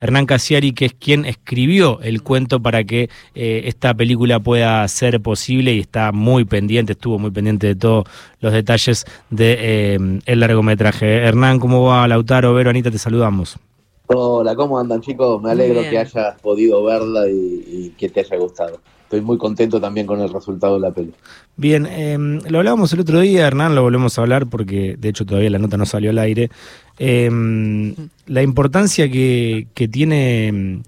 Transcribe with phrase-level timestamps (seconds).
[0.00, 5.20] Hernán Casiari, que es quien escribió el cuento para que eh, esta película pueda ser
[5.20, 8.04] posible y está muy pendiente, estuvo muy pendiente de todos
[8.40, 11.24] los detalles del de, eh, largometraje.
[11.24, 12.54] Hernán, ¿cómo va Lautaro?
[12.54, 13.58] Vero, Anita, te saludamos.
[14.06, 15.42] Hola, ¿cómo andan chicos?
[15.42, 19.80] Me alegro que hayas podido verla y, y que te haya gustado estoy muy contento
[19.80, 21.14] también con el resultado de la peli.
[21.56, 25.24] Bien, eh, lo hablábamos el otro día, Hernán, lo volvemos a hablar porque de hecho
[25.24, 26.50] todavía la nota no salió al aire.
[26.98, 27.30] Eh,
[28.26, 30.82] la importancia que, que tiene em,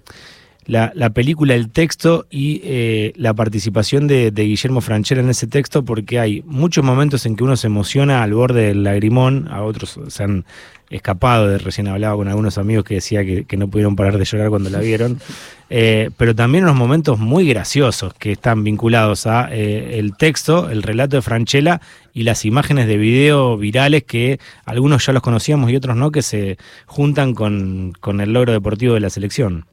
[0.71, 5.45] la, la, película, el texto y eh, la participación de, de, Guillermo Franchella en ese
[5.45, 9.63] texto, porque hay muchos momentos en que uno se emociona al borde del lagrimón, a
[9.63, 10.45] otros se han
[10.89, 14.47] escapado, de recién hablaba con algunos amigos que decía que, no pudieron parar de llorar
[14.47, 15.19] cuando la vieron,
[15.69, 20.83] eh, pero también unos momentos muy graciosos que están vinculados a eh, el texto, el
[20.83, 21.81] relato de Franchella
[22.13, 26.21] y las imágenes de video virales que algunos ya los conocíamos y otros no, que
[26.21, 29.65] se juntan con, con el logro deportivo de la selección.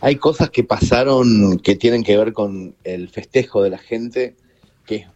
[0.00, 4.36] Hay cosas que pasaron que tienen que ver con el festejo de la gente,
[4.86, 5.06] que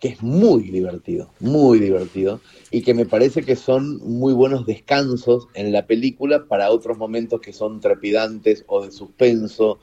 [0.00, 5.48] que es muy divertido, muy divertido, y que me parece que son muy buenos descansos
[5.54, 9.78] en la película para otros momentos que son trepidantes o de suspenso,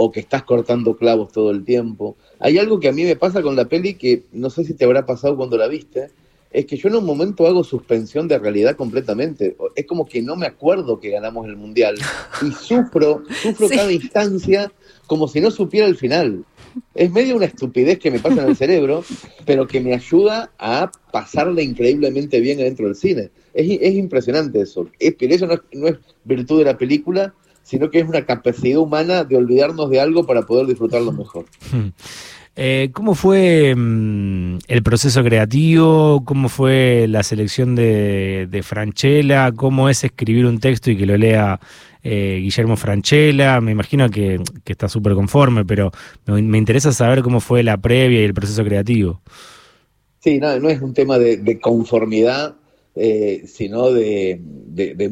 [0.00, 2.16] o que estás cortando clavos todo el tiempo.
[2.38, 4.84] Hay algo que a mí me pasa con la peli que no sé si te
[4.84, 6.10] habrá pasado cuando la viste,
[6.50, 9.56] es que yo en un momento hago suspensión de realidad completamente.
[9.74, 11.96] Es como que no me acuerdo que ganamos el mundial
[12.42, 14.72] y sufro, sufro cada instancia
[15.06, 16.44] como si no supiera el final.
[16.94, 19.04] Es medio una estupidez que me pasa en el cerebro,
[19.44, 23.30] pero que me ayuda a pasarla increíblemente bien dentro del cine.
[23.52, 24.88] Es, impresionante eso.
[24.98, 28.24] Es, pero eso no es, no es virtud de la película, sino que es una
[28.24, 31.46] capacidad humana de olvidarnos de algo para poder disfrutarlo mejor.
[32.60, 36.24] Eh, ¿Cómo fue mm, el proceso creativo?
[36.24, 39.52] ¿Cómo fue la selección de, de, Franchella?
[39.52, 41.60] ¿Cómo es escribir un texto y que lo lea
[42.02, 43.60] eh, Guillermo Franchella?
[43.60, 45.92] Me imagino que, está súper conforme, pero
[46.26, 49.20] me, interesa saber cómo fue la previa y el proceso creativo.
[50.18, 52.56] Sí, no, no es un tema de, conformidad,
[52.96, 54.40] eh, sino de,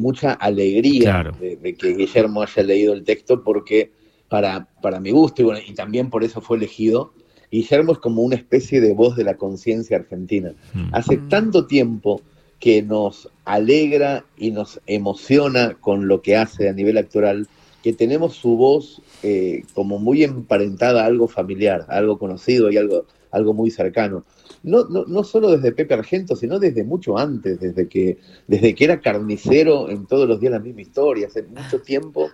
[0.01, 3.93] mucha alegría de, que Guillermo haya leído el texto, porque
[4.29, 7.13] para, para mi gusto, y también por eso fue elegido,
[7.51, 10.53] Guillermo es como una especie de voz de la conciencia argentina.
[10.75, 10.89] Mm.
[10.93, 11.29] Hace mm.
[11.29, 12.21] tanto tiempo
[12.61, 17.49] que nos alegra y nos emociona con lo que hace a nivel actoral,
[17.83, 23.05] que tenemos su voz eh, como muy emparentada a algo familiar, algo conocido y algo,
[23.31, 24.25] algo muy cercano.
[24.63, 28.19] No, no, no, solo desde Pepe Argento, sino desde mucho antes, desde que,
[28.49, 32.31] desde que era carnicero en todos los días la misma historia, hace mucho tiempo,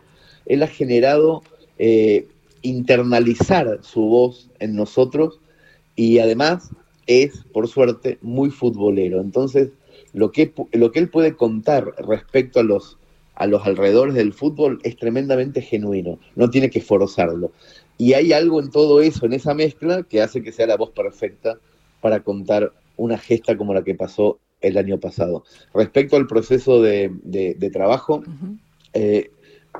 [0.47, 1.43] él ha generado
[1.79, 2.29] eh,
[2.63, 5.41] internalizar su voz en nosotros
[5.97, 6.71] y además
[7.07, 9.21] es, por suerte, muy futbolero.
[9.21, 9.71] Entonces,
[10.13, 12.99] lo que, lo que él puede contar respecto a los,
[13.35, 17.53] a los alrededores del fútbol es tremendamente genuino, no tiene que forzarlo.
[17.99, 20.91] Y hay algo en todo eso, en esa mezcla, que hace que sea la voz
[20.91, 21.59] perfecta
[22.01, 25.45] para contar una gesta como la que pasó el año pasado.
[25.75, 27.11] Respecto al proceso de,
[27.73, 28.23] trabajo,
[28.93, 29.31] eh,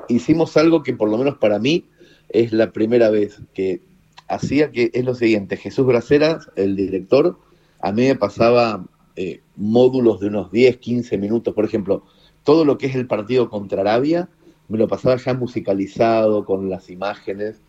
[0.09, 1.85] hicimos algo que por lo menos para mí
[2.33, 3.81] es la primera vez que
[4.27, 7.37] hacía que es lo siguiente, Jesús Graceras, el director,
[7.79, 8.85] a mí me pasaba
[9.15, 12.03] eh, módulos de unos 10, 15 minutos, por ejemplo,
[12.43, 14.29] todo lo que es el partido contra Arabia,
[14.67, 17.61] me lo pasaba ya musicalizado con las imágenes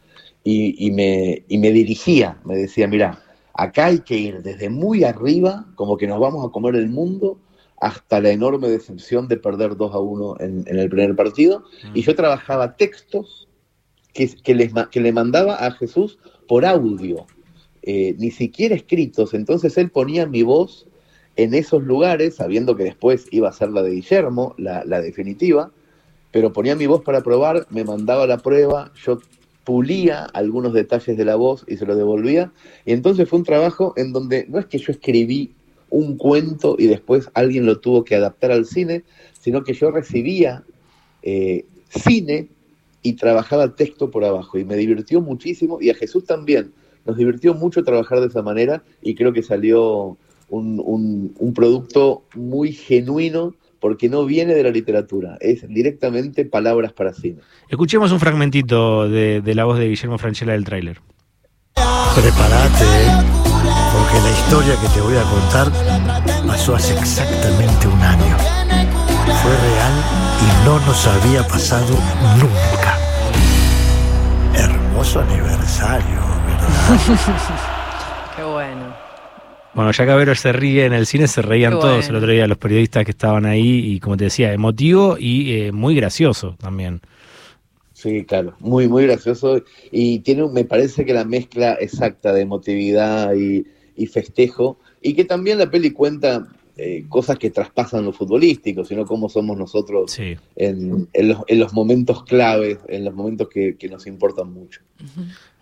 [0.43, 5.67] y, me, y me dirigía, me decía, mira, acá hay que ir desde muy arriba,
[5.75, 7.39] como que nos vamos a comer el mundo,
[7.81, 11.65] hasta la enorme decepción de perder 2 a 1 en, en el primer partido.
[11.93, 13.49] Y yo trabajaba textos
[14.15, 17.27] que, le mandaba a Jesús por audio,
[17.83, 19.35] eh, ni siquiera escritos.
[19.35, 20.87] Entonces él ponía mi voz
[21.37, 25.73] en esos lugares, sabiendo que después iba a ser la de Guillermo, la, definitiva,
[26.31, 29.21] pero ponía mi voz para probar, me mandaba la prueba, yo
[29.65, 32.53] pulía algunos detalles de la voz y se lo devolvía.
[32.85, 35.53] Y entonces fue un trabajo en donde no es que yo escribí
[35.91, 39.05] un cuento y después alguien lo tuvo que adaptar al cine,
[39.41, 40.65] sino que yo recibía
[41.23, 42.49] eh, cine
[43.05, 46.73] y trabajaba texto por abajo y me divirtió muchísimo y a Jesús también.
[47.05, 50.17] Nos divirtió mucho trabajar de esa manera y creo que salió
[50.49, 57.41] un, producto muy genuino porque no viene de la literatura, es directamente palabras para cine.
[57.69, 61.01] Escuchemos un fragmentito de, la voz de Guillermo Franchella del tráiler.
[61.75, 62.87] Prepárate,
[63.93, 65.71] porque la historia que te voy a contar
[66.47, 68.37] pasó hace exactamente un año.
[69.43, 69.93] Fue real
[70.41, 71.95] y no nos había pasado
[72.41, 72.84] nunca
[75.15, 76.99] aniversario, ¿verdad?
[78.37, 78.97] Qué bueno.
[79.75, 82.59] Bueno, ya Cabero se ríe en el cine, se reían todos el otro día los
[82.59, 87.01] periodistas que estaban ahí y como te decía, emotivo y eh, muy gracioso también.
[87.93, 89.63] Sí, claro, muy, muy gracioso.
[89.91, 95.59] Y tiene, me parece que la mezcla exacta de emotividad y, festejo, y que también
[95.59, 100.19] la peli cuenta eh, cosas que traspasan lo futbolístico, sino cómo somos nosotros
[100.57, 101.09] en,
[101.49, 104.81] los, momentos claves, en los momentos que, nos importan mucho.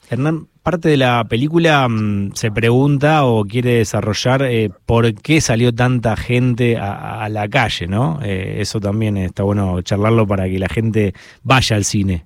[0.09, 5.75] Hernán, parte de la película mm, se pregunta o quiere desarrollar eh, por qué salió
[5.75, 8.19] tanta gente a, la calle, ¿no?
[8.23, 11.12] Eh, eso también está bueno charlarlo para que la gente
[11.43, 12.25] vaya al cine.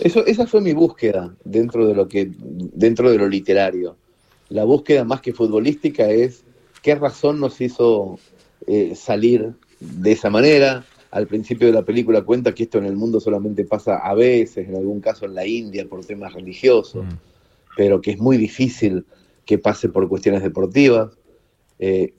[0.00, 3.96] Eso, esa fue mi búsqueda dentro de lo que, dentro de lo literario.
[4.48, 6.44] La búsqueda más que futbolística es
[6.82, 8.18] qué razón nos hizo
[8.66, 12.96] eh, salir de esa manera, al principio de la película cuenta que esto en el
[12.96, 17.16] mundo solamente pasa a veces, en algún caso en la India por temas religiosos, mm.
[17.76, 19.04] pero que es muy difícil
[19.44, 21.12] que pase por cuestiones deportivas.
[21.78, 22.12] Eh,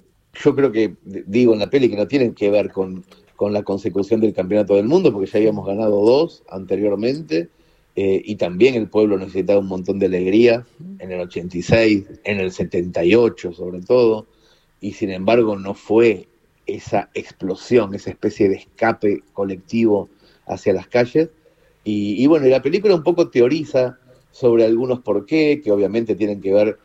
[0.43, 3.03] yo creo que, digo en la peli, que no tienen que ver con,
[3.39, 7.49] la consecución del campeonato del mundo, porque ya habíamos ganado dos anteriormente,
[7.93, 10.65] eh, y también el pueblo necesitaba un montón de alegría
[10.99, 14.27] en el 86, en el 78 sobre todo,
[14.83, 16.27] y sin embargo no fue
[16.65, 20.09] esa explosión, esa especie de escape colectivo
[20.45, 21.29] hacia las calles.
[21.85, 23.97] Y, bueno, la película un poco teoriza
[24.31, 26.79] sobre algunos por qué, que obviamente tienen que ver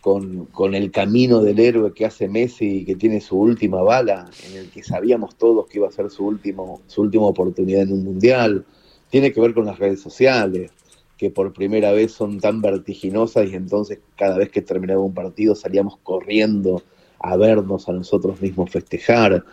[0.00, 4.30] con, con, el camino del héroe que hace Messi y que tiene su última bala,
[4.48, 7.92] en el que sabíamos todos que iba a ser su, último, su última oportunidad en
[7.92, 8.64] un mundial.
[9.08, 10.70] Tiene que ver con las redes sociales,
[11.16, 15.56] que por primera vez son tan vertiginosas y entonces cada vez que terminaba un partido
[15.56, 16.82] salíamos corriendo
[17.20, 19.44] a vernos a nosotros mismos festejar,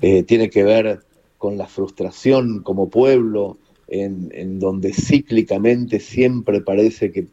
[0.00, 1.00] eh, tiene que ver
[1.38, 3.58] con la frustración como pueblo,
[3.88, 7.26] en, donde cíclicamente siempre parece que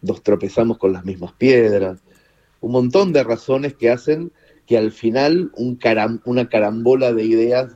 [0.00, 1.98] nos tropezamos con las mismas piedras,
[2.60, 4.32] un montón de razones que hacen
[4.66, 5.78] que al final un
[6.24, 7.72] una carambola de ideas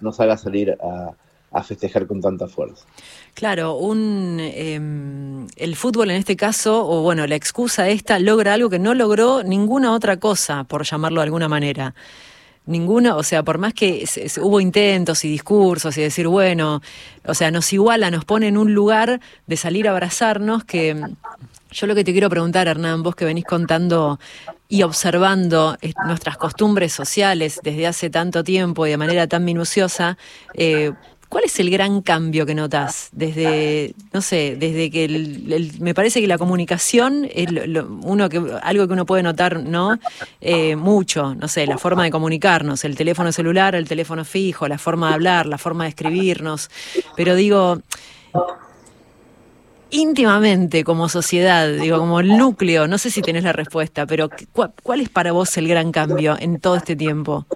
[0.00, 1.14] nos haga salir a,
[1.52, 2.84] a festejar con tanta fuerza.
[3.34, 5.21] Claro, un, em,
[5.56, 9.42] el fútbol en este caso, o bueno, la excusa esta, logra algo que no logró
[9.42, 11.94] ninguna otra cosa, por llamarlo de alguna manera.
[12.64, 14.04] Ninguna, o sea, por más que
[14.40, 16.80] hubo intentos y discursos y decir, bueno,
[17.24, 20.96] o sea, nos iguala, nos pone en un lugar de salir a abrazarnos que
[21.72, 24.20] yo lo que te quiero preguntar, Hernán, vos que venís contando
[24.68, 30.16] y observando nuestras costumbres sociales desde hace tanto tiempo y de manera tan minuciosa,
[30.54, 30.92] eh,
[31.32, 35.08] ¿Cuál es el gran cambio que notas desde, no sé, desde que
[35.80, 37.46] me parece que la comunicación es
[38.02, 39.98] uno que, algo que uno puede notar, ¿no?
[40.42, 44.76] Eh, mucho, no sé, la forma de comunicarnos, el teléfono celular, el teléfono fijo, la
[44.76, 46.68] forma de hablar, la forma de escribirnos.
[47.16, 47.80] Pero digo,
[49.88, 55.00] íntimamente como sociedad, digo, como el núcleo, no sé si tenés la respuesta, pero ¿cuál,
[55.00, 57.46] es para vos el gran cambio en todo este tiempo?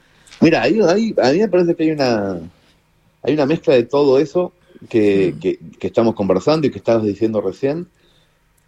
[0.41, 2.41] Mira, a mí me parece que hay una
[3.27, 4.53] hay una mezcla de todo eso
[4.89, 7.89] que, estamos conversando y que estabas diciendo recién,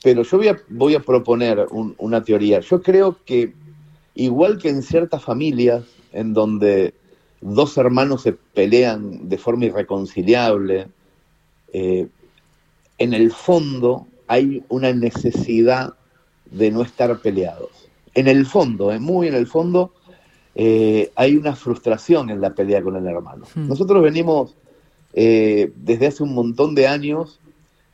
[0.03, 2.59] pero yo voy a, voy a proponer una teoría.
[2.59, 3.53] Yo creo que
[4.17, 6.93] igual que en ciertas familias en donde
[7.41, 10.89] dos hermanos se pelean de forma irreconciliable,
[11.73, 12.09] eh,
[12.99, 15.95] en el fondo hay una necesidad
[16.47, 17.71] de no estar peleados.
[18.15, 19.93] En el fondo, eh, muy en el fondo,
[20.55, 23.45] eh, hay una frustración en la pelea con el hermano.
[23.55, 23.69] Hmm.
[23.69, 24.55] Nosotros venimos
[25.13, 27.41] eh, desde hace un montón de años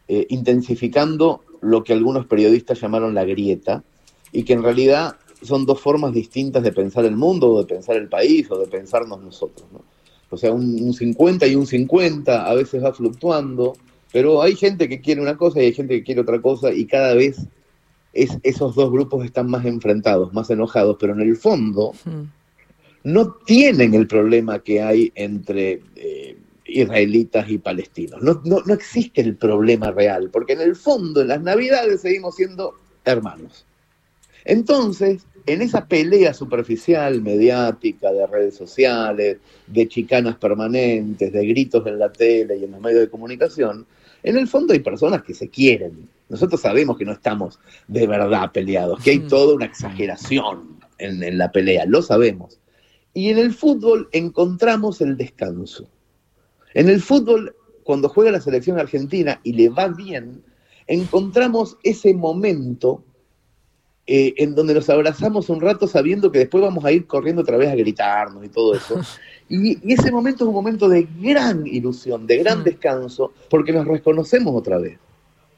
[0.09, 3.83] eh, intensificando lo que algunos periodistas llamaron la grieta,
[4.33, 7.97] y que en realidad son dos formas distintas de pensar el mundo, o de pensar
[7.97, 9.67] el país, o de pensarnos nosotros.
[10.29, 13.75] O sea, un, 50 y un 50 a veces va fluctuando,
[14.13, 16.85] pero hay gente que quiere una cosa y hay gente que quiere otra cosa, y
[16.85, 17.39] cada vez
[18.13, 21.93] es, esos dos grupos están más enfrentados, más enojados, pero en el fondo...
[22.05, 22.25] Hmm
[23.05, 28.23] no tienen el problema que hay entre eh, israelitas y palestinos.
[28.23, 32.75] No, no, existe el problema real, porque en el fondo, en las Navidades, seguimos siendo
[33.05, 33.67] hermanos.
[34.47, 41.99] Entonces, en esa pelea superficial, mediática, de redes sociales, de chicanas permanentes, de gritos en
[41.99, 43.87] la tele y en los medios de comunicación,
[44.23, 46.09] en el fondo hay personas que se quieren.
[46.31, 51.53] Nosotros sabemos que no estamos de verdad peleados, que hay toda una exageración en la
[51.53, 52.59] pelea, lo sabemos.
[53.15, 55.89] Y en el fútbol encontramos el descanso.
[56.75, 57.55] En el fútbol,
[57.85, 60.43] cuando juega la selección argentina y le va bien,
[60.89, 63.05] encontramos ese momento
[64.07, 67.57] eh, en donde nos abrazamos un rato sabiendo que después vamos a ir corriendo otra
[67.57, 69.01] vez a gritarnos y todo eso.
[69.47, 72.65] Y, y, ese momento es un momento de gran ilusión, de gran mm.
[72.65, 74.99] descanso, porque nos reconocemos otra vez.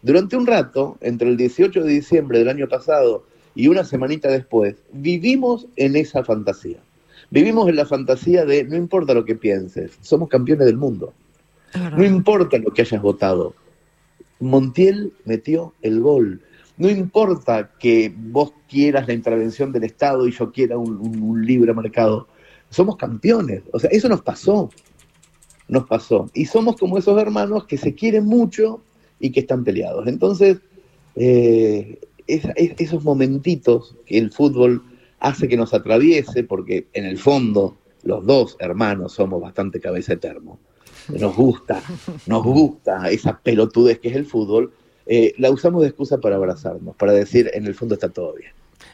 [0.02, 4.74] Durante un rato, entre el 18 de diciembre del año pasado y una semanita después,
[4.92, 6.80] vivimos en esa fantasía.
[7.30, 11.12] Vivimos en la fantasía de no importa lo que pienses, somos campeones del mundo.
[11.96, 13.54] No importa lo que hayas votado.
[14.40, 16.42] Montiel metió el gol.
[16.78, 22.28] No importa que vos quieras la intervención del Estado y yo quiera un, libre mercado.
[22.70, 23.62] Somos campeones.
[23.72, 24.70] O sea, eso nos pasó.
[25.68, 26.30] Nos pasó.
[26.34, 28.80] Y somos como esos hermanos que se quieren mucho
[29.18, 30.06] y que están peleados.
[30.06, 30.58] Entonces,
[31.16, 34.82] eh, esos momentitos que el fútbol
[35.20, 40.18] hace que nos atraviese, porque en el fondo los dos hermanos somos bastante cabeza de
[40.18, 40.58] termo.
[41.08, 41.82] Nos gusta,
[42.26, 44.72] nos gusta esa pelotudez que es el fútbol,
[45.06, 48.52] eh, la usamos de excusa para abrazarnos, para decir en el fondo está todo bien.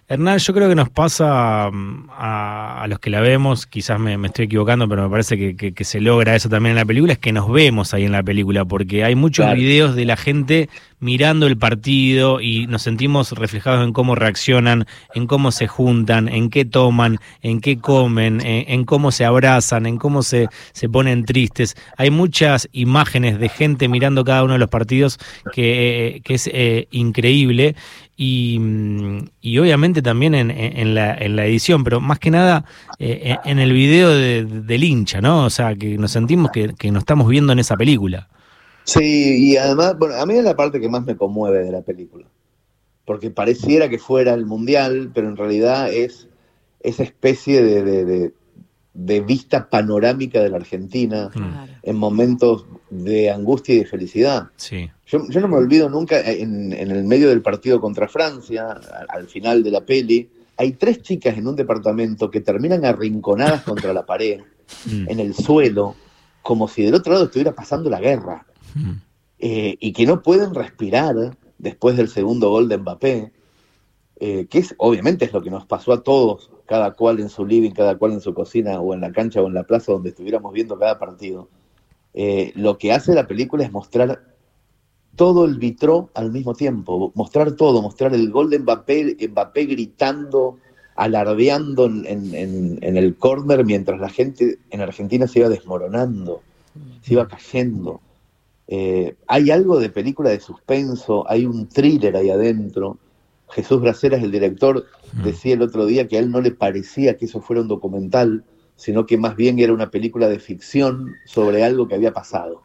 [0.08, 4.44] Hernán, yo creo que nos pasa mm, a, los que la vemos, quizás me, estoy
[4.44, 7.50] equivocando, pero me parece que, se logra eso también en la película, es que nos
[7.50, 10.68] vemos ahí en la película, porque hay muchos videos de la gente
[11.02, 16.48] mirando el partido y nos sentimos reflejados en cómo reaccionan, en cómo se juntan, en
[16.48, 21.74] qué toman, en qué comen, en, cómo se abrazan, en cómo se, se ponen tristes.
[21.96, 25.18] Hay muchas imágenes de gente mirando cada uno de los partidos
[25.52, 27.74] que, es eh, increíble
[28.16, 28.60] y,
[29.40, 32.64] y, obviamente también en, en, la, en, la, edición, pero más que nada
[32.98, 35.46] eh, en el video del hincha, ¿no?
[35.46, 38.28] O sea, que nos sentimos que, que nos estamos viendo en esa película.
[38.84, 41.82] Sí, y además, bueno, a mí es la parte que más me conmueve de la
[41.82, 42.26] película,
[43.04, 46.28] porque pareciera que fuera el mundial, pero en realidad es
[46.80, 48.32] esa especie de,
[48.92, 51.30] de, vista panorámica de la Argentina
[51.82, 54.48] en momentos de angustia y de felicidad.
[54.56, 54.90] Sí.
[55.12, 59.70] Yo, no me olvido nunca, en, el medio del partido contra Francia, al, final de
[59.70, 64.40] la peli, hay tres chicas en un departamento que terminan arrinconadas contra la pared,
[64.86, 65.10] mm.
[65.10, 65.96] en el suelo,
[66.40, 68.46] como si del otro lado estuviera pasando la guerra.
[69.38, 73.32] Eh, y que no pueden respirar después del segundo gol de Mbappé,
[74.18, 77.44] eh, que es obviamente es lo que nos pasó a todos, cada cual en su
[77.44, 80.08] living, cada cual en su cocina o en la cancha o en la plaza donde
[80.08, 81.50] estuviéramos viendo cada partido.
[82.14, 84.31] Eh, lo que hace la película es mostrar
[85.16, 90.58] todo el vitró al mismo tiempo, mostrar todo, mostrar el gol de Mbappé, Mbappé gritando,
[90.96, 92.06] alardeando en,
[92.82, 96.42] en el córner mientras la gente en Argentina se iba desmoronando,
[97.02, 98.00] se iba cayendo.
[98.74, 102.96] Eh, hay algo de película de suspenso, hay un thriller ahí adentro.
[103.50, 105.22] Jesús Braceras, el director, mm.
[105.24, 108.44] decía el otro día que a él no le parecía que eso fuera un documental,
[108.76, 112.62] sino que más bien era una película de ficción sobre algo que había pasado.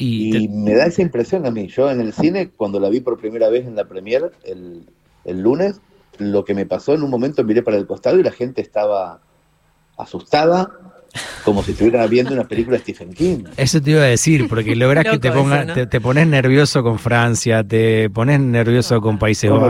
[0.00, 1.68] Y, me da esa impresión a mí.
[1.68, 4.86] Yo en el cine, cuando la vi por primera vez en la premier el,
[5.24, 5.80] el lunes,
[6.18, 9.20] lo que me pasó en un momento miré para el costado y la gente estaba
[9.98, 10.70] asustada,
[11.44, 13.44] como si estuviera viendo una película de Stephen King.
[13.56, 17.64] Eso te iba a decir, porque logras que te ponga, te, pones nervioso con Francia,
[17.64, 19.68] te pones nervioso con Países Bajos.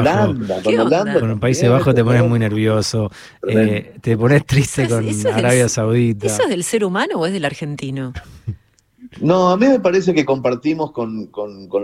[0.63, 1.21] con Holanda.
[1.21, 3.11] Con Países Bajos te pones muy nervioso.
[3.49, 6.27] Eh, te pones triste con Arabia Saudita.
[6.27, 8.13] ¿Eso es del ser humano o es del argentino?
[9.21, 11.31] No, a mí me parece que compartimos con,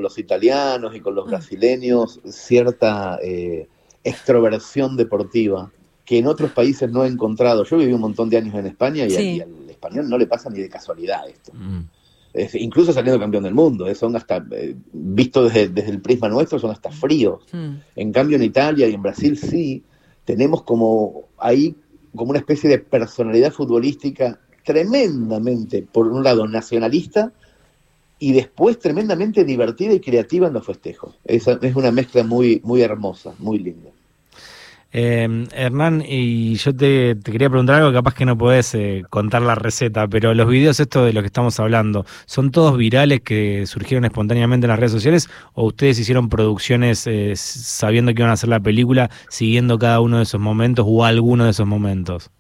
[0.01, 1.31] los italianos y con los ah.
[1.31, 3.69] brasileños cierta eh,
[4.05, 5.71] extroversión deportiva
[6.05, 7.65] que en otros países no he encontrado.
[7.65, 10.61] Yo viví un montón de años en España y, al, español no le pasa ni
[10.61, 11.53] de casualidad esto.
[11.53, 11.81] Mm.
[12.61, 16.71] incluso saliendo campeón del mundo, eh, son hasta, eh, visto desde, el prisma nuestro, son
[16.71, 17.43] hasta fríos.
[17.53, 17.75] Mm.
[17.97, 19.83] En cambio en Italia y en Brasil sí,
[20.25, 21.75] tenemos como ahí
[22.15, 27.33] como una especie de personalidad futbolística tremendamente, por un lado, nacionalista
[28.19, 31.15] y después tremendamente divertida y creativa en los festejos.
[31.25, 33.91] Es, es una mezcla muy, muy hermosa, muy linda.
[34.93, 39.55] Eh, Hernán, y yo te, quería preguntar algo, capaz que no podés eh, contar la
[39.55, 44.05] receta, pero los videos estos de los que estamos hablando, ¿son todos virales que surgieron
[44.05, 48.49] espontáneamente en las redes sociales o ustedes hicieron producciones eh, sabiendo que iban a hacer
[48.49, 52.31] la película, siguiendo cada uno de esos momentos o alguno de esos momentos?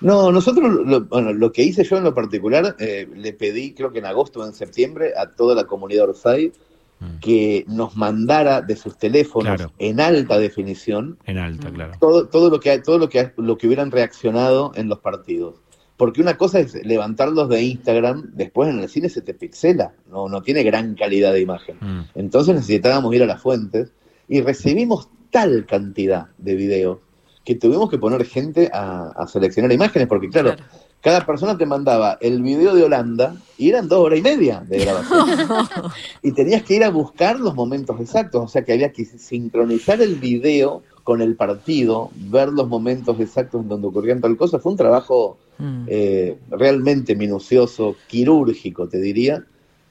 [0.00, 3.92] No, nosotros, lo, bueno, lo que hice yo en lo particular, eh, le pedí, creo
[3.92, 6.52] que en agosto o en septiembre, a toda la comunidad Orsay
[7.00, 7.18] Mm.
[7.20, 11.92] que nos mandara de sus teléfonos en alta definición en alta claro.
[11.98, 15.56] todo, todo lo que todo lo que lo que hubieran reaccionado en los partidos.
[15.96, 20.28] Porque una cosa es levantarlos de Instagram después en el cine se te pixela no
[20.28, 21.76] no tiene gran calidad de imagen.
[21.80, 22.04] Mm.
[22.14, 23.92] entonces necesitábamos ir a las fuentes
[24.28, 26.98] y recibimos tal cantidad de videos
[27.44, 30.56] que tuvimos que poner gente a, seleccionar imágenes porque claro
[31.04, 34.78] cada persona te mandaba el video de Holanda y eran dos horas y media de
[34.78, 35.28] grabación.
[36.22, 40.00] y tenías que ir a buscar los momentos exactos, o sea que había que sincronizar
[40.00, 44.58] el video con el partido, ver los momentos exactos en donde ocurrían tal cosa.
[44.58, 45.84] Fue un trabajo mm.
[45.88, 49.44] eh, realmente minucioso, quirúrgico, te diría,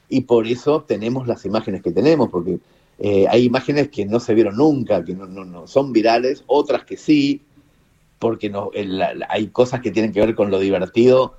[0.10, 2.58] y por eso tenemos las imágenes que tenemos, porque
[3.00, 6.84] eh, hay imágenes que no se vieron nunca, que no, no, no son virales, otras
[6.84, 7.42] que sí,
[8.20, 8.72] porque no,
[9.30, 11.36] hay cosas que tienen que ver con lo divertido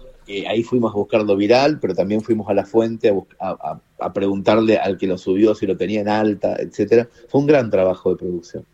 [0.47, 3.81] ahí fuimos a buscar lo viral, pero también fuimos a la fuente a,
[4.13, 7.09] preguntarle al que lo subió si lo tenía en alta, etcétera.
[7.29, 8.65] Fue un gran trabajo de producción.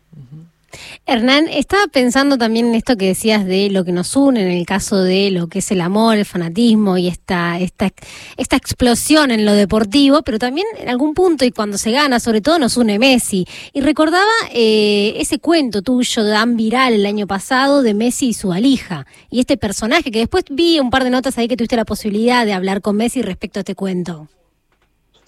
[1.05, 4.65] Hernán, estaba pensando también en esto que decías de lo que nos une en el
[4.65, 7.91] caso de lo que es el amor, el fanatismo y esta, esta,
[8.37, 12.41] esta explosión en lo deportivo, pero también en algún punto y cuando se gana, sobre
[12.41, 13.45] todo nos une Messi.
[13.73, 18.51] Y recordaba eh, ese cuento tuyo tan viral el año pasado de Messi y su
[18.53, 19.05] alija.
[19.29, 22.45] Y este personaje que después vi un par de notas ahí que tuviste la posibilidad
[22.45, 24.27] de hablar con Messi respecto a este cuento.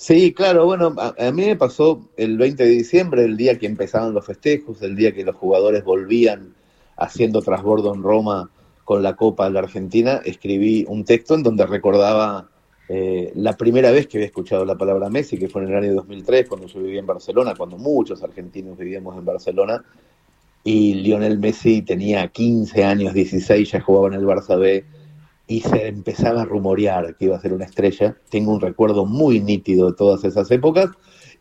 [0.04, 4.14] Sí, claro, bueno, a, mí me pasó el 20 de diciembre, el día que empezaban
[4.14, 6.54] los festejos, el día que los jugadores volvían
[6.98, 8.50] haciendo trasbordo en Roma
[8.84, 12.50] con la Copa de la Argentina, escribí un texto en donde recordaba
[12.90, 15.94] eh, la primera vez que había escuchado la palabra Messi, que fue en el año
[15.94, 19.86] 2003, cuando yo vivía en Barcelona, cuando muchos argentinos vivíamos en Barcelona,
[20.66, 24.84] y Lionel Messi tenía 15 años, 16, ya jugaba en el Barça B,
[25.48, 28.18] y se empezaba a rumorear que iba a ser una estrella.
[28.30, 30.90] Tengo un recuerdo muy nítido de todas esas épocas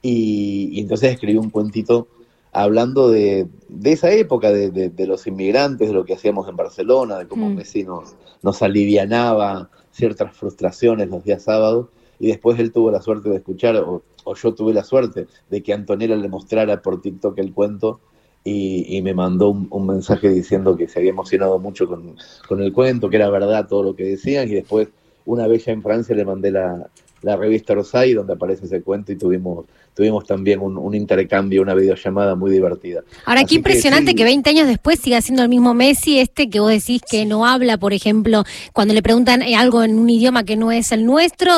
[0.01, 2.09] y, entonces escribí un cuentito
[2.53, 3.49] hablando de,
[3.85, 7.55] esa época, de, los inmigrantes, de lo que hacíamos en Barcelona, de cómo mm.
[7.55, 11.89] Messi nos, nos alivianaba ciertas frustraciones los días sábados.
[12.19, 15.63] Y después él tuvo la suerte de escuchar, o, o yo tuve la suerte de
[15.63, 18.01] que Antonella le mostrara por TikTok el cuento
[18.45, 22.17] y, me mandó un, mensaje diciendo que se había emocionado mucho con,
[22.49, 24.89] con, el cuento, que era verdad todo lo que decían, y después,
[25.25, 26.91] una vez ya en Francia, le mandé la,
[27.23, 32.35] la revista Rosai, donde aparece ese cuento y tuvimos, tuvimos también un, intercambio, una videollamada
[32.35, 33.03] muy divertida.
[33.25, 36.71] Ahora, qué impresionante que, 20 años después siga siendo el mismo Messi, este que vos
[36.71, 40.57] decís que no habla, por ejemplo, cuando le preguntan eh, algo en un idioma que
[40.57, 41.53] no es el nuestro,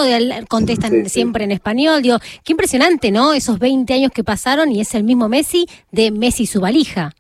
[0.49, 2.03] contestan siempre en español.
[2.03, 3.33] Digo, qué impresionante, ¿no?
[3.33, 7.15] Esos 20 años que pasaron y es el mismo Messi de Messi su valija.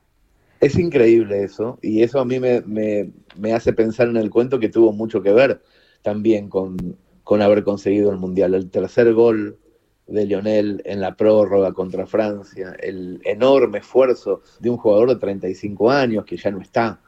[0.60, 4.58] Es increíble eso, y eso a mí me, me, me hace pensar en el cuento
[4.58, 5.60] que tuvo mucho que ver
[6.00, 8.54] también con, con haber conseguido el Mundial.
[8.54, 9.59] El tercer gol
[10.07, 15.91] de Lionel en la prórroga contra Francia, el enorme esfuerzo de un jugador de 35
[15.91, 17.00] años que ya no está.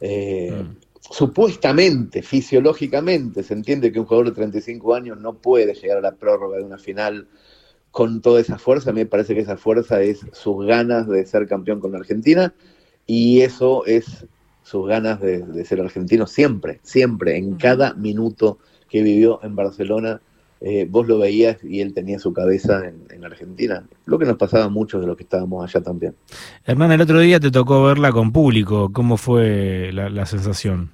[0.00, 0.76] Eh, mm.
[1.12, 6.12] Supuestamente, fisiológicamente, se entiende que un jugador de 35 años no puede llegar a la
[6.12, 7.28] prórroga de una final
[7.90, 8.90] con toda esa fuerza.
[8.90, 11.98] A mí me parece que esa fuerza es sus ganas de ser campeón con la
[11.98, 12.54] Argentina
[13.06, 14.26] y eso es
[14.62, 18.58] sus ganas de, de ser argentino siempre, siempre, en cada minuto
[18.90, 20.20] que vivió en Barcelona,
[20.62, 23.86] eh, vos lo veías y él tenía su cabeza en, Argentina.
[24.04, 26.14] Lo que nos pasaba a muchos de los que estábamos allá también.
[26.64, 28.90] Hermana, el otro día te tocó verla con público.
[28.92, 30.90] ¿Cómo fue la, sensación?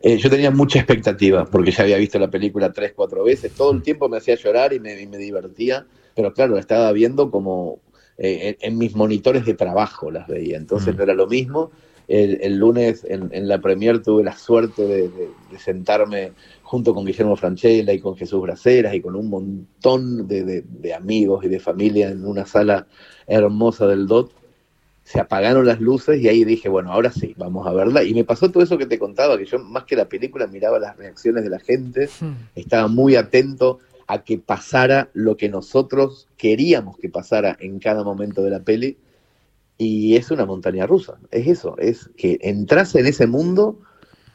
[0.00, 3.52] Eh, yo tenía mucha expectativa porque ya había visto la película tres, cuatro veces.
[3.52, 5.86] Todo el tiempo me hacía llorar y me, divertía.
[6.16, 7.78] Pero claro, la estaba viendo como
[8.18, 10.56] eh, en, mis monitores de trabajo las veía.
[10.56, 10.96] Entonces mm.
[10.96, 11.70] no era lo mismo.
[12.08, 16.32] El, lunes en, la premier tuve la suerte de sentarme
[16.72, 20.64] junto con Guillermo Franchella y con Jesús Braceras y con un montón de,
[20.96, 22.86] amigos y de familia en una sala
[23.26, 24.32] hermosa del DOT,
[25.04, 28.04] se apagaron las luces y ahí dije, bueno, ahora sí, vamos a verla.
[28.04, 30.78] Y me pasó todo eso que te contaba, que yo más que la película miraba
[30.78, 32.48] las reacciones de la gente, hmm.
[32.54, 38.42] estaba muy atento a que pasara lo que nosotros queríamos que pasara en cada momento
[38.42, 38.96] de la peli.
[39.84, 43.80] Y es una montaña rusa, es eso, es que entras en ese mundo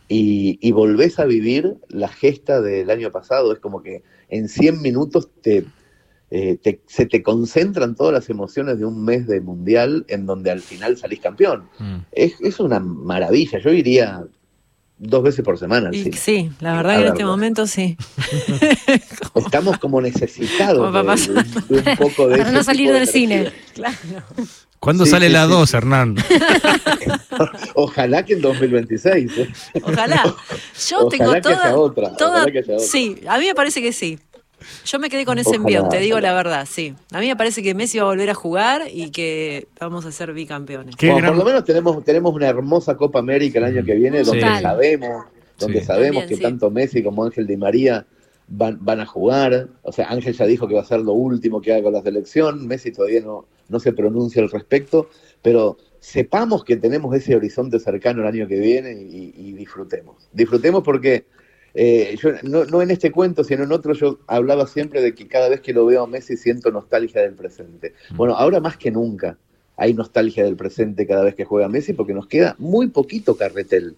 [0.09, 3.53] y, volvés a vivir la gesta del año pasado.
[3.53, 5.63] Es como que en 100 minutos eh,
[6.29, 10.59] te, se te concentran todas las emociones de un mes de mundial en donde al
[10.59, 11.69] final salís campeón.
[11.79, 11.97] Mm.
[12.11, 13.59] Es, una maravilla.
[13.59, 14.25] Yo iría
[14.97, 15.91] dos veces por semana.
[16.13, 17.97] sí, la verdad que en este momento sí.
[19.35, 22.37] Estamos como necesitados de, un poco de...
[22.37, 23.51] Para no salir del cine.
[23.73, 23.95] Claro.
[24.79, 26.15] ¿Cuándo sale la 2, Hernán?
[27.75, 29.37] Ojalá que en 2026.
[29.37, 29.53] ¿eh?
[29.81, 30.35] Ojalá.
[30.89, 32.11] Yo tengo toda, que haya otra.
[32.79, 34.19] Sí, a mí me parece que sí.
[34.85, 36.95] Yo me quedé con ese envío, te digo la verdad, sí.
[37.11, 40.11] A mí me parece que Messi va a volver a jugar y que vamos a
[40.11, 40.95] ser bicampeones.
[40.95, 45.25] Por lo menos tenemos, tenemos una hermosa Copa América el año que viene, donde sabemos,
[45.59, 48.05] donde sabemos que tanto Messi como Ángel Di María
[48.47, 49.67] van, van a jugar.
[49.83, 52.01] O sea, Ángel ya dijo que va a ser lo último que haga con la
[52.01, 52.67] selección.
[52.67, 55.09] Messi todavía no, no se pronuncia al respecto,
[55.41, 60.29] pero sepamos que tenemos ese horizonte cercano el año que viene y, disfrutemos.
[60.31, 61.25] Disfrutemos porque
[61.79, 65.47] eh, yo no, en este cuento, sino en otro, yo hablaba siempre de que cada
[65.47, 67.93] vez que lo veo a Messi siento nostalgia del presente.
[68.09, 68.17] Mm.
[68.17, 69.37] Bueno, ahora más que nunca
[69.75, 73.95] hay nostalgia del presente cada vez que juega Messi porque nos queda muy poquito carretel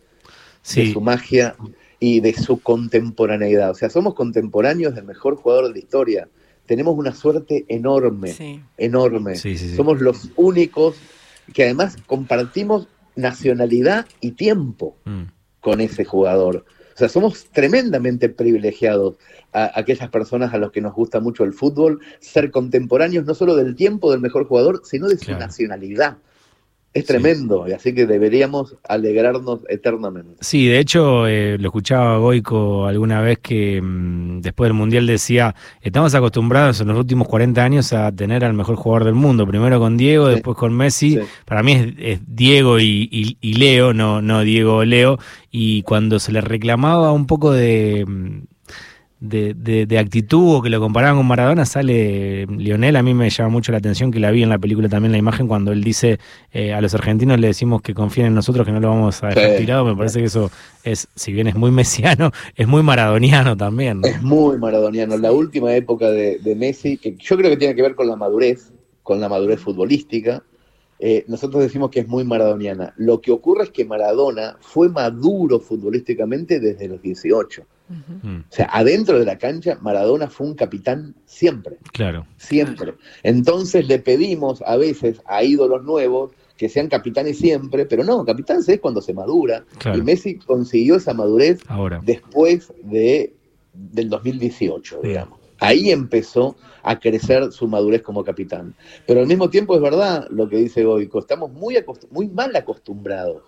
[0.75, 1.55] de su magia
[1.99, 3.71] y de su contemporaneidad.
[3.71, 6.27] O sea, somos contemporáneos del mejor jugador de la historia
[6.69, 9.35] tenemos una suerte enorme, enorme.
[9.37, 10.97] Somos los únicos
[11.51, 15.23] que además compartimos nacionalidad y tiempo mm.
[15.61, 16.65] con ese jugador.
[16.99, 19.15] Sea, somos tremendamente privilegiados
[19.53, 23.55] a, aquellas personas a los que nos gusta mucho el fútbol, ser contemporáneos no solo
[23.55, 26.17] del tiempo del mejor jugador, sino de su nacionalidad.
[26.91, 30.37] Es tremendo, y así que deberíamos alegrarnos eternamente.
[30.41, 35.53] Sí, de hecho, eh, lo escuchaba Goico alguna vez que mm, después del Mundial decía,
[35.81, 39.79] estamos acostumbrados en los últimos 40 años a tener al mejor jugador del mundo, primero
[39.79, 41.19] con Diego, después con Messi.
[41.45, 45.19] Para mí es, Diego y, Leo, no, no Diego o Leo,
[45.51, 48.39] y cuando se le reclamaba un poco de mm,
[49.19, 49.53] de,
[49.85, 52.95] de, actitud o que lo comparaban con Maradona, sale Lionel.
[52.95, 55.17] A mí me llama mucho la atención que la vi en la película también la
[55.17, 56.19] imagen cuando él dice
[56.51, 59.27] eh, a los argentinos le decimos que confíen en nosotros, que no lo vamos a
[59.27, 59.85] dejar tirado.
[59.85, 60.49] Me parece que eso
[60.83, 64.01] es, si bien es muy mesiano, es muy maradoniano también.
[64.03, 65.17] Es muy maradoniano.
[65.17, 68.15] La última época de, de Messi, que yo creo que tiene que ver con la
[68.15, 68.71] madurez,
[69.03, 70.43] con la madurez futbolística.
[70.99, 72.93] Eh, nosotros decimos que es muy maradoniana.
[72.97, 77.65] Lo que ocurre es que Maradona fue maduro futbolísticamente desde los 18.
[77.89, 81.77] O sea, adentro de la cancha, Maradona fue un capitán siempre.
[81.91, 82.27] Claro.
[82.37, 82.93] Siempre.
[83.23, 88.61] Entonces le pedimos a veces a ídolos nuevos que sean capitanes siempre, pero no, capitán
[88.61, 89.63] se es cuando se madura.
[89.95, 91.61] Y Messi consiguió esa madurez
[92.03, 93.33] después de,
[93.73, 95.39] del 2018, digamos.
[95.59, 98.75] Ahí empezó a crecer su madurez como capitán.
[99.07, 101.77] Pero al mismo tiempo es verdad lo que dice Goico, estamos muy,
[102.11, 103.43] muy mal acostumbrados,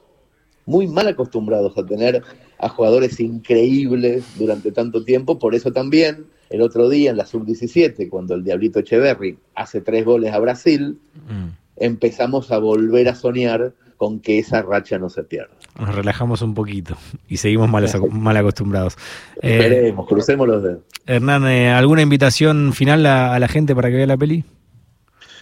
[0.66, 2.24] muy mal acostumbrados a tener
[2.62, 8.08] a jugadores increíbles durante tanto tiempo, por eso también el otro día en la sub-17,
[8.10, 11.48] cuando el Diablito Echeverry hace tres goles a Brasil, mm.
[11.78, 15.54] empezamos a volver a soñar con que esa racha no se pierda.
[15.80, 16.98] Nos relajamos un poquito
[17.28, 18.98] y seguimos mal, mal acostumbrados.
[19.42, 20.80] Esperemos, crucemos los dedos.
[21.08, 24.44] Hernán, eh, ¿alguna invitación final a, la gente para que vea la peli?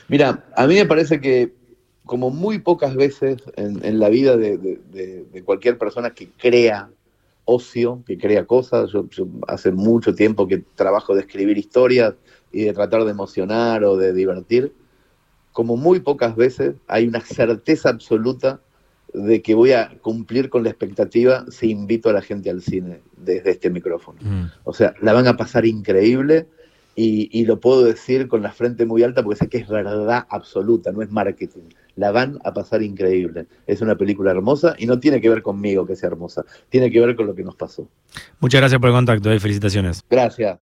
[0.07, 1.53] Mira, a mí me parece que
[2.05, 6.89] como muy pocas veces en, la vida de, cualquier persona que crea
[7.49, 9.07] ocio, que crea cosas, yo,
[9.47, 12.13] hace mucho tiempo que trabajo de escribir historias
[12.51, 14.73] y de tratar de emocionar o de divertir,
[15.51, 18.61] como muy pocas veces, hay una certeza absoluta
[19.13, 23.01] de que voy a cumplir con la expectativa si invito a la gente al cine
[23.17, 24.19] desde este micrófono.
[24.21, 24.51] Mm.
[24.63, 26.47] O sea, la van a pasar increíble
[27.01, 30.91] y, lo puedo decir con la frente muy alta porque sé que es verdad absoluta,
[30.91, 31.69] no es marketing.
[31.95, 33.47] La van a pasar increíble.
[33.67, 36.99] Es una película hermosa y no tiene que ver conmigo que sea hermosa, tiene que
[36.99, 37.87] ver con lo que nos pasó.
[38.39, 40.03] Muchas gracias por el contacto y felicitaciones.
[40.09, 40.57] Gracias.